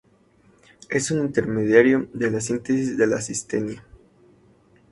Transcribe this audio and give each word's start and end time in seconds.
Es 0.89 1.11
un 1.11 1.19
intermediario 1.19 2.09
de 2.13 2.31
la 2.31 2.41
síntesis 2.41 2.97
de 2.97 3.05
la 3.05 3.21
cisteína. 3.21 3.85